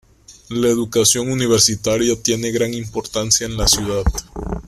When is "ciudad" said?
3.67-4.03